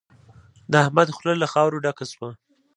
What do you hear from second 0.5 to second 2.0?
د احمد خوله له خاورو